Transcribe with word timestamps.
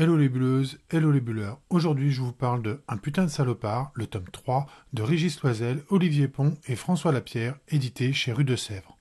Hello 0.00 0.16
les 0.16 0.28
bulleuses, 0.28 0.78
hello 0.90 1.10
les 1.10 1.20
bulleurs. 1.20 1.58
Aujourd'hui, 1.70 2.12
je 2.12 2.20
vous 2.20 2.30
parle 2.30 2.62
de 2.62 2.84
Un 2.86 2.98
putain 2.98 3.24
de 3.24 3.30
salopard, 3.30 3.90
le 3.94 4.06
tome 4.06 4.28
3 4.30 4.64
de 4.92 5.02
Régis 5.02 5.42
Loisel, 5.42 5.82
Olivier 5.88 6.28
Pont 6.28 6.56
et 6.68 6.76
François 6.76 7.10
Lapierre, 7.10 7.56
édité 7.66 8.12
chez 8.12 8.32
Rue 8.32 8.44
de 8.44 8.54
Sèvres. 8.54 8.96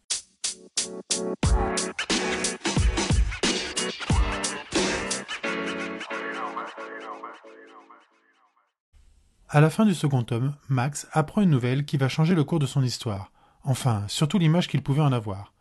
À 9.49 9.61
la 9.61 9.69
fin 9.69 9.85
du 9.85 9.93
second 9.93 10.23
tome, 10.23 10.55
Max 10.67 11.07
apprend 11.11 11.43
une 11.43 11.51
nouvelle 11.51 11.85
qui 11.85 11.97
va 11.97 12.09
changer 12.09 12.33
le 12.33 12.43
cours 12.43 12.57
de 12.57 12.65
son 12.65 12.81
histoire. 12.81 13.31
Enfin, 13.63 14.03
surtout 14.07 14.39
l'image 14.39 14.67
qu'il 14.67 14.81
pouvait 14.81 15.01
en 15.01 15.11
avoir. 15.11 15.53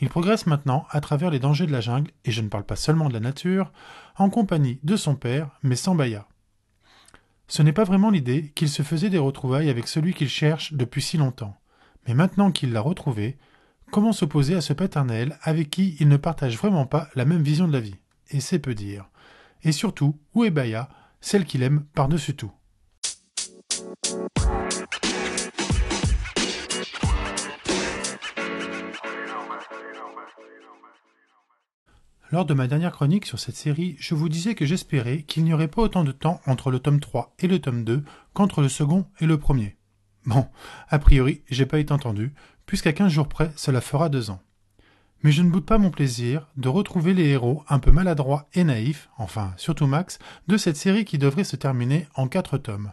Il 0.00 0.08
progresse 0.08 0.46
maintenant 0.46 0.86
à 0.90 1.00
travers 1.00 1.30
les 1.30 1.38
dangers 1.38 1.66
de 1.66 1.72
la 1.72 1.80
jungle, 1.80 2.10
et 2.24 2.32
je 2.32 2.40
ne 2.40 2.48
parle 2.48 2.64
pas 2.64 2.76
seulement 2.76 3.08
de 3.08 3.14
la 3.14 3.20
nature, 3.20 3.72
en 4.16 4.30
compagnie 4.30 4.80
de 4.82 4.96
son 4.96 5.14
père, 5.14 5.50
mais 5.62 5.76
sans 5.76 5.94
Baya. 5.94 6.26
Ce 7.46 7.62
n'est 7.62 7.72
pas 7.72 7.84
vraiment 7.84 8.10
l'idée 8.10 8.52
qu'il 8.54 8.68
se 8.68 8.82
faisait 8.82 9.10
des 9.10 9.18
retrouvailles 9.18 9.70
avec 9.70 9.86
celui 9.86 10.14
qu'il 10.14 10.28
cherche 10.28 10.72
depuis 10.72 11.02
si 11.02 11.16
longtemps. 11.16 11.56
Mais 12.06 12.14
maintenant 12.14 12.50
qu'il 12.50 12.72
l'a 12.72 12.80
retrouvé, 12.80 13.38
comment 13.90 14.12
s'opposer 14.12 14.54
à 14.54 14.60
ce 14.60 14.72
paternel 14.72 15.38
avec 15.42 15.70
qui 15.70 15.96
il 16.00 16.08
ne 16.08 16.16
partage 16.16 16.56
vraiment 16.56 16.86
pas 16.86 17.08
la 17.14 17.24
même 17.24 17.42
vision 17.42 17.68
de 17.68 17.72
la 17.72 17.80
vie? 17.80 17.96
Et 18.30 18.40
c'est 18.40 18.58
peu 18.58 18.74
dire. 18.74 19.08
Et 19.62 19.72
surtout, 19.72 20.18
où 20.34 20.44
est 20.44 20.50
Baya, 20.50 20.88
celle 21.20 21.44
qu'il 21.44 21.62
aime 21.62 21.84
par-dessus 21.94 22.34
tout? 22.34 22.52
Lors 32.30 32.44
de 32.44 32.54
ma 32.54 32.66
dernière 32.66 32.92
chronique 32.92 33.26
sur 33.26 33.38
cette 33.38 33.54
série, 33.54 33.96
je 34.00 34.14
vous 34.14 34.28
disais 34.28 34.54
que 34.54 34.66
j'espérais 34.66 35.22
qu'il 35.22 35.44
n'y 35.44 35.54
aurait 35.54 35.68
pas 35.68 35.82
autant 35.82 36.04
de 36.04 36.12
temps 36.12 36.40
entre 36.46 36.70
le 36.70 36.80
tome 36.80 36.98
3 36.98 37.34
et 37.38 37.46
le 37.46 37.60
tome 37.60 37.84
2 37.84 38.02
qu'entre 38.32 38.60
le 38.60 38.68
second 38.68 39.06
et 39.20 39.26
le 39.26 39.38
premier. 39.38 39.76
Bon, 40.26 40.48
a 40.88 40.98
priori, 40.98 41.42
j'ai 41.50 41.66
pas 41.66 41.78
été 41.78 41.92
entendu, 41.92 42.34
puisqu'à 42.66 42.92
15 42.92 43.12
jours 43.12 43.28
près, 43.28 43.52
cela 43.56 43.80
fera 43.80 44.08
deux 44.08 44.30
ans. 44.30 44.42
Mais 45.22 45.32
je 45.32 45.42
ne 45.42 45.50
boude 45.50 45.64
pas 45.64 45.78
mon 45.78 45.90
plaisir 45.90 46.48
de 46.56 46.68
retrouver 46.68 47.14
les 47.14 47.28
héros 47.28 47.62
un 47.68 47.78
peu 47.78 47.90
maladroits 47.90 48.48
et 48.52 48.64
naïfs, 48.64 49.08
enfin 49.16 49.54
surtout 49.56 49.86
Max, 49.86 50.18
de 50.48 50.56
cette 50.56 50.76
série 50.76 51.04
qui 51.04 51.18
devrait 51.18 51.44
se 51.44 51.56
terminer 51.56 52.08
en 52.14 52.26
quatre 52.26 52.58
tomes. 52.58 52.92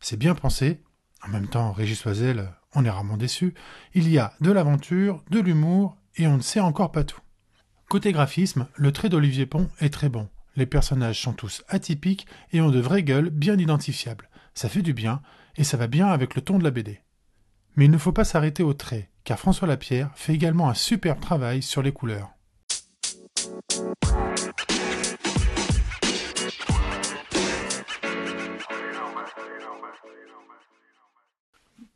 C'est 0.00 0.18
bien 0.18 0.34
pensé, 0.34 0.82
en 1.24 1.28
même 1.28 1.48
temps, 1.48 1.72
Régis 1.72 2.04
Oisel, 2.04 2.52
on 2.74 2.84
est 2.84 2.90
rarement 2.90 3.16
déçu, 3.16 3.54
il 3.94 4.08
y 4.08 4.18
a 4.18 4.34
de 4.40 4.50
l'aventure, 4.50 5.22
de 5.30 5.40
l'humour, 5.40 5.96
et 6.16 6.26
on 6.26 6.36
ne 6.36 6.42
sait 6.42 6.60
encore 6.60 6.92
pas 6.92 7.04
tout. 7.04 7.20
Côté 7.88 8.12
graphisme, 8.12 8.68
le 8.74 8.92
trait 8.92 9.08
d'Olivier 9.08 9.46
Pont 9.46 9.68
est 9.80 9.92
très 9.92 10.08
bon. 10.08 10.28
Les 10.56 10.66
personnages 10.66 11.20
sont 11.20 11.32
tous 11.32 11.62
atypiques 11.68 12.26
et 12.52 12.60
ont 12.60 12.70
de 12.70 12.80
vraies 12.80 13.02
gueules 13.02 13.30
bien 13.30 13.58
identifiables. 13.58 14.28
Ça 14.54 14.68
fait 14.68 14.82
du 14.82 14.92
bien 14.92 15.22
et 15.56 15.64
ça 15.64 15.76
va 15.76 15.86
bien 15.86 16.08
avec 16.08 16.34
le 16.34 16.42
ton 16.42 16.58
de 16.58 16.64
la 16.64 16.70
BD. 16.70 17.00
Mais 17.76 17.86
il 17.86 17.90
ne 17.90 17.98
faut 17.98 18.12
pas 18.12 18.24
s'arrêter 18.24 18.62
au 18.62 18.74
trait, 18.74 19.10
car 19.24 19.38
François 19.38 19.68
Lapierre 19.68 20.10
fait 20.14 20.34
également 20.34 20.68
un 20.68 20.74
superbe 20.74 21.20
travail 21.20 21.62
sur 21.62 21.82
les 21.82 21.92
couleurs. 21.92 22.30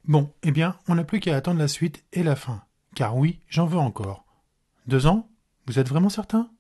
Bon, 0.05 0.33
eh 0.45 0.53
bien, 0.53 0.77
on 0.87 0.95
n'a 0.95 1.05
plus 1.05 1.19
qu'à 1.19 1.37
attendre 1.37 1.59
la 1.59 1.69
suite 1.69 2.05
et 2.13 2.23
la 2.23 2.37
fin. 2.37 2.63
Car 2.97 3.15
oui, 3.15 3.41
j'en 3.47 3.67
veux 3.67 3.79
encore. 3.79 4.25
Deux 4.87 5.07
ans? 5.07 5.29
Vous 5.67 5.79
êtes 5.79 5.87
vraiment 5.87 6.09
certain? 6.09 6.51